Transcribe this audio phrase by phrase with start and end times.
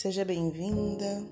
[0.00, 1.22] Seja bem-vinda.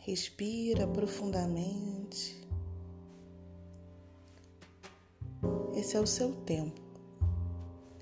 [0.00, 2.36] Respira profundamente.
[5.74, 6.78] Esse é o seu tempo,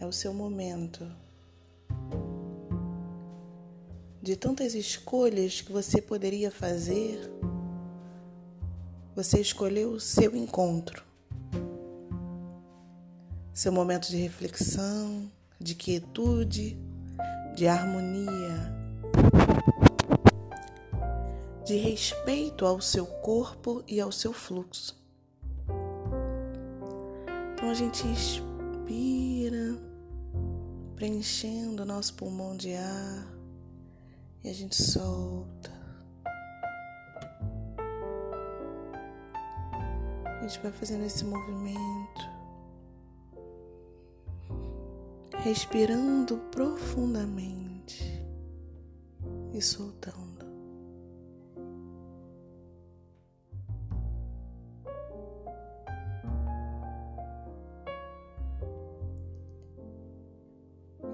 [0.00, 1.08] é o seu momento.
[4.20, 7.30] De tantas escolhas que você poderia fazer,
[9.14, 11.04] você escolheu o seu encontro,
[13.54, 16.89] seu momento de reflexão, de quietude,
[17.54, 18.74] de harmonia,
[21.64, 24.98] de respeito ao seu corpo e ao seu fluxo.
[27.52, 29.78] Então a gente inspira,
[30.96, 33.26] preenchendo o nosso pulmão de ar
[34.42, 35.70] e a gente solta.
[40.24, 42.39] A gente vai fazendo esse movimento,
[45.42, 48.22] respirando profundamente
[49.54, 50.20] e soltando.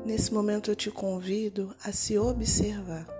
[0.04, 3.15] Nesse momento eu te convido a se observar.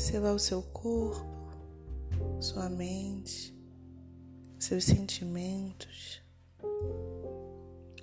[0.00, 1.26] Observar o seu corpo,
[2.40, 3.54] sua mente,
[4.58, 6.22] seus sentimentos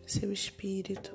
[0.05, 1.11] seu espírito.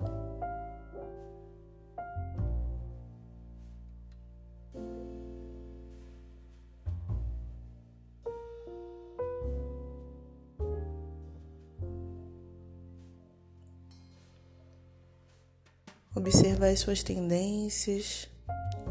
[16.15, 18.28] Observar as suas tendências,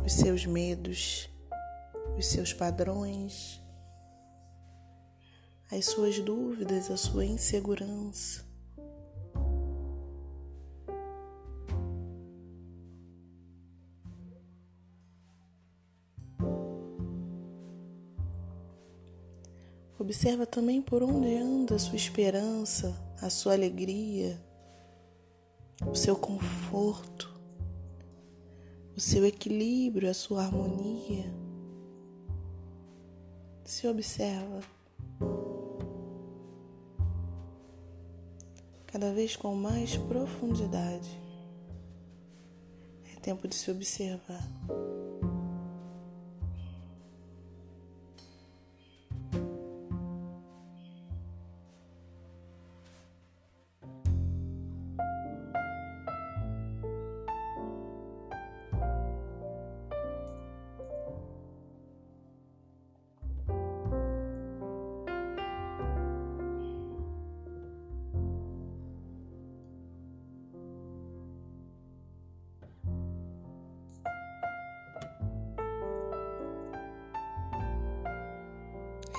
[0.05, 1.29] os seus medos,
[2.21, 3.59] os seus padrões,
[5.71, 8.45] as suas dúvidas, a sua insegurança.
[19.97, 24.39] Observa também por onde anda a sua esperança, a sua alegria,
[25.89, 27.33] o seu conforto,
[28.95, 31.40] o seu equilíbrio, a sua harmonia.
[33.71, 34.59] Se observa.
[38.85, 41.09] Cada vez com mais profundidade.
[43.15, 44.45] É tempo de se observar.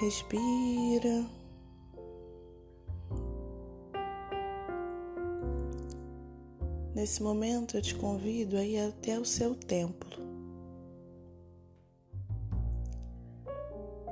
[0.02, 1.24] Respira.
[6.92, 10.20] Nesse momento eu te convido a ir até o seu templo.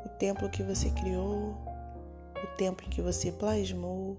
[0.07, 1.57] O templo que você criou,
[2.37, 4.17] o templo que você plasmou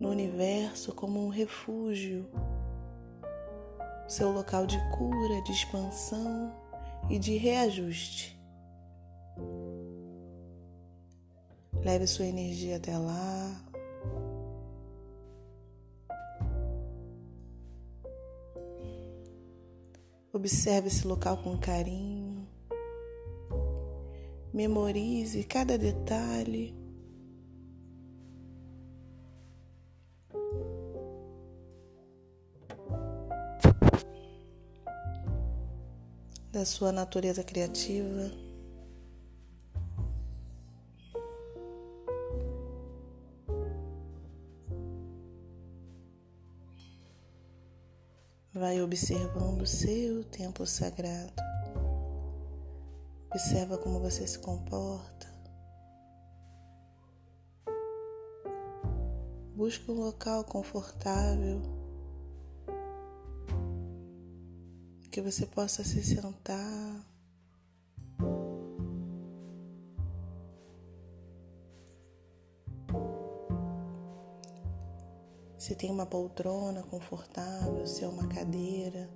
[0.00, 2.28] no universo como um refúgio,
[4.08, 6.52] seu local de cura, de expansão
[7.08, 8.42] e de reajuste.
[11.84, 13.72] Leve sua energia até lá.
[20.32, 22.46] Observe esse local com carinho.
[24.52, 26.74] Memorize cada detalhe.
[36.52, 38.41] Da sua natureza criativa.
[48.54, 51.32] Vai observando o seu templo sagrado.
[53.30, 55.26] Observa como você se comporta.
[59.54, 61.62] Busca um local confortável
[65.10, 67.11] que você possa se sentar.
[75.82, 79.10] Tem uma poltrona confortável, se é uma cadeira,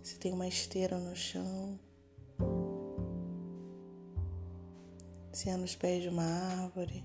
[0.00, 1.80] se tem uma esteira no chão,
[5.32, 7.04] se é nos pés de uma árvore,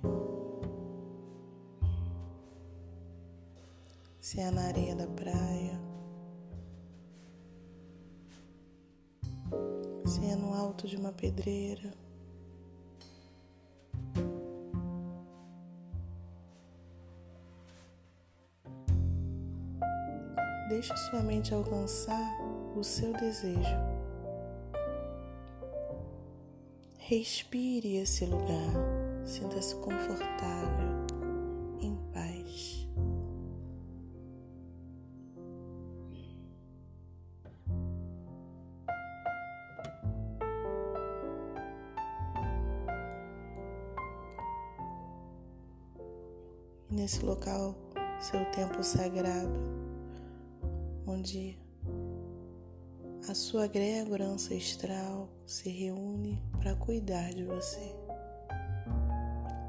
[4.22, 5.82] se é na areia da praia,
[10.06, 12.05] se é no alto de uma pedreira.
[20.88, 22.38] Deixe sua mente alcançar
[22.76, 23.76] o seu desejo.
[27.00, 31.08] Respire esse lugar, sinta-se confortável,
[31.82, 32.88] em paz.
[46.92, 47.76] Nesse local,
[48.20, 49.85] seu tempo sagrado
[51.08, 51.58] onde
[53.30, 57.96] a sua grégora ancestral se reúne para cuidar de você.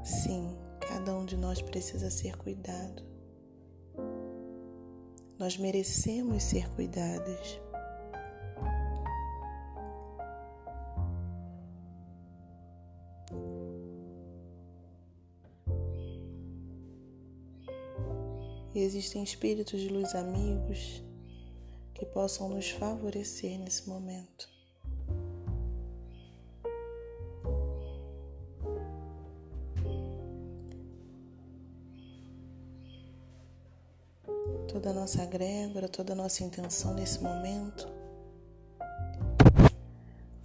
[0.03, 3.03] Sim, cada um de nós precisa ser cuidado.
[5.39, 7.59] Nós merecemos ser cuidados.
[18.73, 21.06] E existem espíritos de luz amigos
[21.97, 24.47] que possam nos favorecer nesse momento.
[34.67, 37.87] Toda a nossa grégora, toda a nossa intenção nesse momento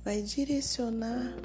[0.02, 1.36] vai direcionar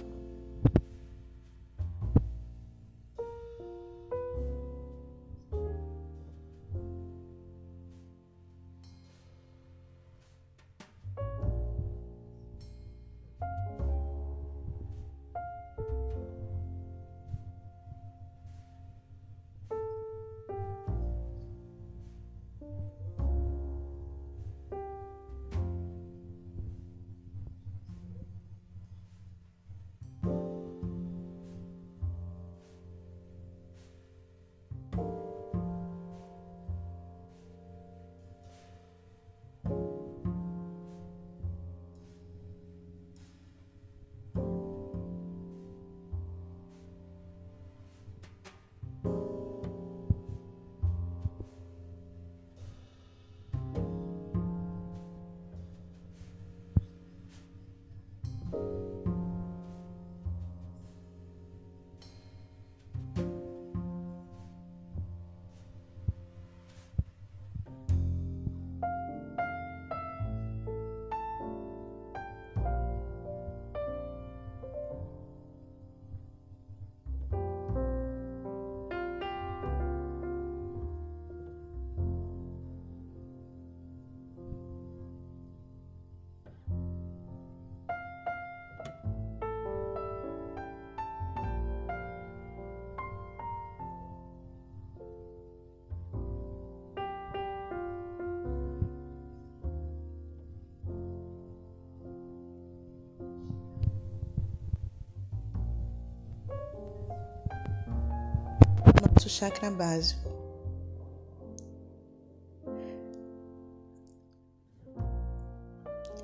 [109.38, 110.30] chakra básico.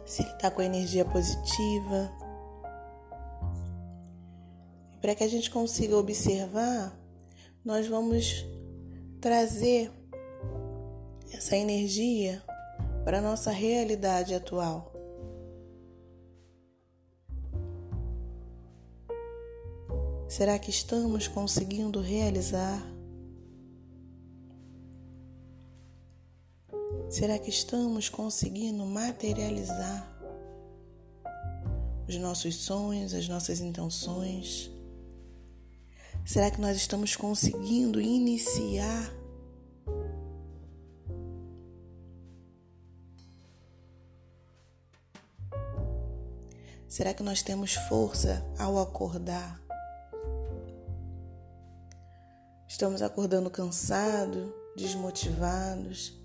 [0.05, 2.11] Se ele está com energia positiva.
[4.99, 6.97] Para que a gente consiga observar,
[7.63, 8.45] nós vamos
[9.21, 9.91] trazer
[11.31, 12.41] essa energia
[13.03, 14.91] para a nossa realidade atual.
[20.27, 22.92] Será que estamos conseguindo realizar?
[27.13, 30.11] Será que estamos conseguindo materializar
[32.09, 34.71] os nossos sonhos, as nossas intenções?
[36.25, 39.13] Será que nós estamos conseguindo iniciar
[46.87, 49.61] Será que nós temos força ao acordar?
[52.67, 56.22] Estamos acordando cansados, desmotivados.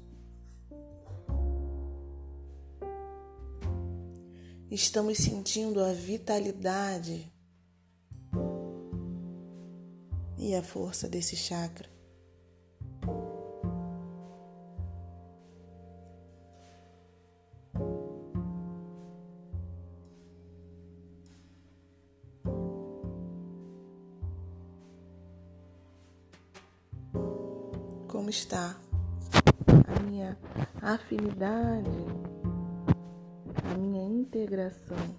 [4.71, 7.33] Estamos sentindo a vitalidade
[10.37, 11.98] e a força desse chakra.
[34.69, 35.17] Integração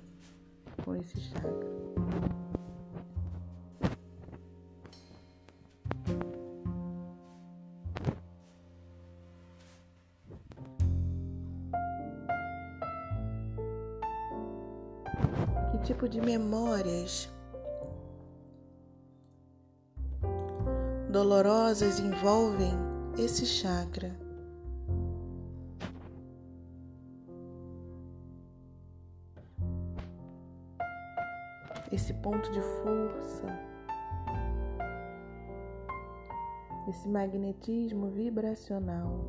[0.84, 1.50] com esse chakra.
[15.72, 17.29] Que tipo de memórias
[21.12, 22.74] dolorosas envolvem
[23.18, 24.28] esse chakra?
[32.21, 33.47] Ponto de força,
[36.89, 39.25] esse magnetismo vibracional.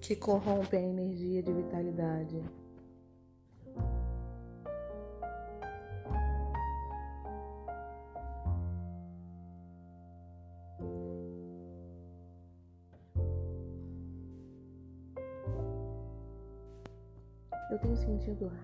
[0.00, 2.42] Que corrompe a energia de vitalidade.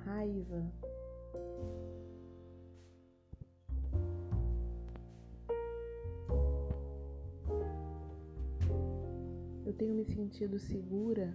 [0.05, 0.73] Raiva.
[9.65, 11.35] Eu tenho me sentido segura.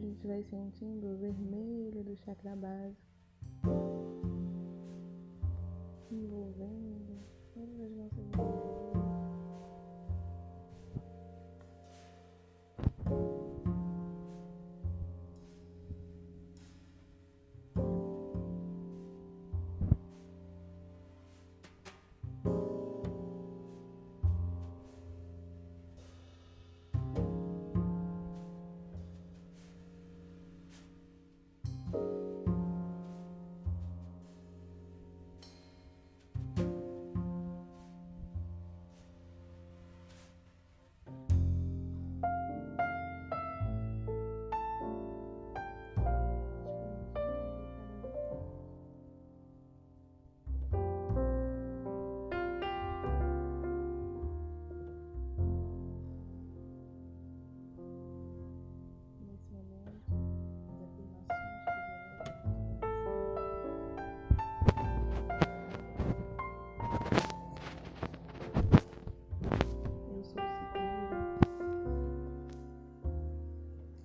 [0.00, 3.09] A gente vai sentindo o vermelho do chakra básico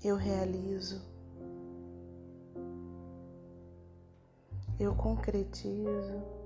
[0.07, 1.01] eu realizo,
[4.79, 6.44] eu concretizo.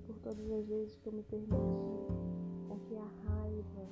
[0.00, 2.06] Por todas as vezes que eu me permiti
[2.68, 3.88] com que a raiva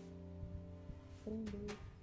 [1.25, 1.94] prendesse.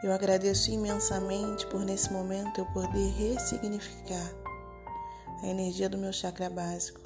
[0.00, 4.32] Eu agradeço imensamente por nesse momento eu poder ressignificar
[5.42, 7.00] a energia do meu chakra básico.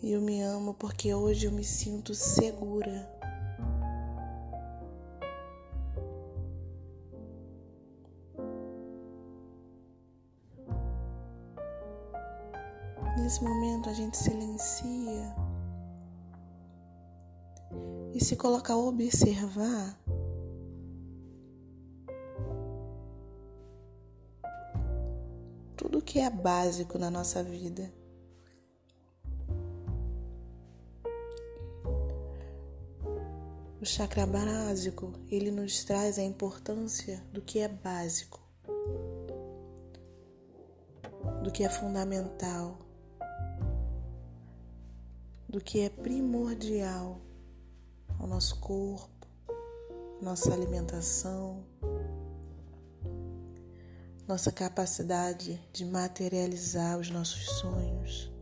[0.00, 3.21] E eu me amo porque hoje eu me sinto segura.
[13.82, 15.36] Momento a gente silencia
[18.14, 19.98] e se coloca a observar
[25.76, 27.92] tudo que é básico na nossa vida.
[33.80, 38.40] O chakra básico, ele nos traz a importância do que é básico,
[41.42, 42.81] do que é fundamental
[45.52, 47.20] do que é primordial
[48.18, 49.28] ao nosso corpo,
[50.18, 51.62] nossa alimentação,
[54.26, 58.32] nossa capacidade de materializar os nossos sonhos.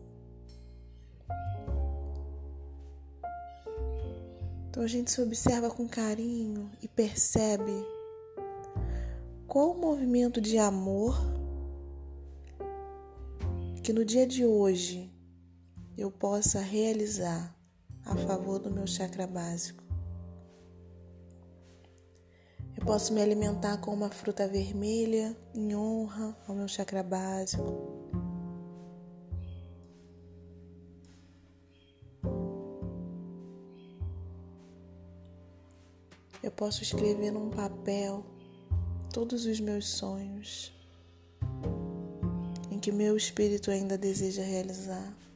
[4.69, 7.85] Então a gente se observa com carinho e percebe
[9.49, 11.19] qual o movimento de amor
[13.83, 15.10] que no dia de hoje
[16.01, 17.55] eu possa realizar
[18.07, 19.85] a favor do meu chakra básico.
[22.75, 28.01] Eu posso me alimentar com uma fruta vermelha em honra ao meu chakra básico.
[36.43, 38.25] Eu posso escrever num papel
[39.13, 40.73] todos os meus sonhos
[42.71, 45.30] em que meu espírito ainda deseja realizar.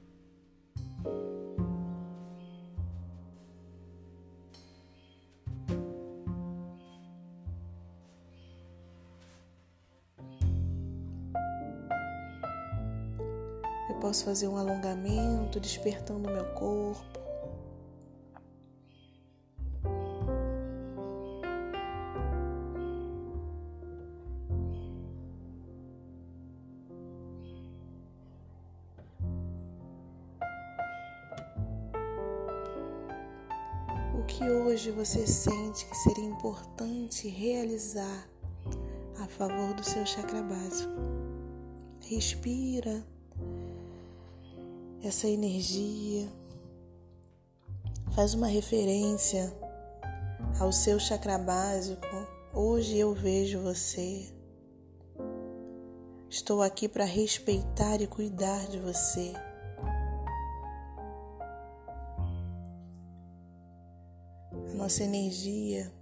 [14.14, 17.18] Posso fazer um alongamento, despertando o meu corpo.
[34.16, 38.28] O que hoje você sente que seria importante realizar
[39.18, 40.92] a favor do seu chakra básico?
[42.00, 43.04] Respira
[45.06, 46.26] essa energia.
[48.14, 49.52] Faz uma referência
[50.58, 52.06] ao seu chakra básico.
[52.54, 54.32] Hoje eu vejo você.
[56.30, 59.34] Estou aqui para respeitar e cuidar de você.
[64.70, 65.92] A nossa energia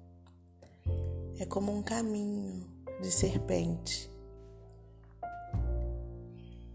[1.40, 4.11] é como um caminho de serpente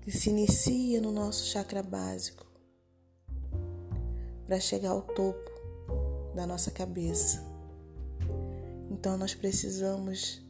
[0.07, 2.47] que se inicia no nosso chakra básico
[4.45, 5.51] para chegar ao topo
[6.33, 7.43] da nossa cabeça.
[8.89, 10.41] Então nós precisamos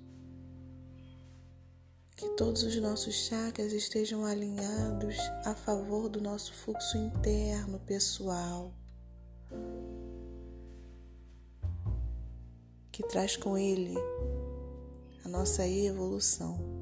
[2.15, 8.71] que todos os nossos chakras estejam alinhados a favor do nosso fluxo interno pessoal,
[12.91, 13.95] que traz com ele
[15.25, 16.76] a nossa evolução.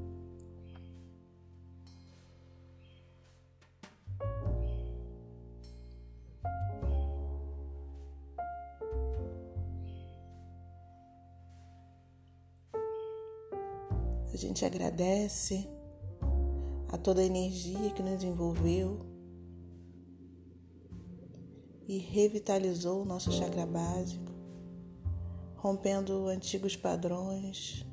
[14.32, 15.68] A gente agradece
[16.88, 19.06] a toda a energia que nos envolveu
[21.88, 24.32] e revitalizou o nosso chakra básico,
[25.56, 27.86] rompendo antigos padrões.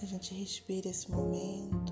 [0.00, 1.89] A gente respira esse momento.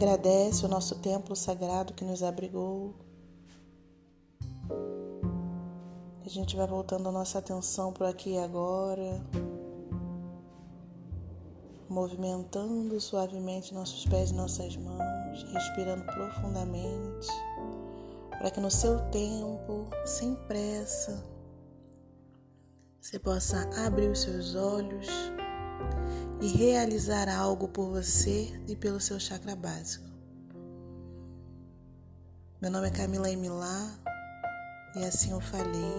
[0.00, 2.94] Agradece o nosso templo sagrado que nos abrigou.
[6.24, 9.22] A gente vai voltando a nossa atenção para aqui e agora,
[11.86, 17.28] movimentando suavemente nossos pés e nossas mãos, respirando profundamente,
[18.38, 21.22] para que no seu tempo, sem pressa,
[22.98, 25.08] você possa abrir os seus olhos
[26.40, 30.08] e realizar algo por você e pelo seu chakra básico.
[32.60, 33.90] Meu nome é Camila Emilá
[34.96, 35.94] e assim eu falei.